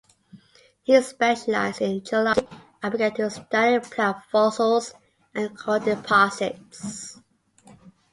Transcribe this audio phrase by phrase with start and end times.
[0.81, 2.47] He specialised in geology
[2.81, 4.95] and began to study plant fossils
[5.35, 7.19] in coal deposits.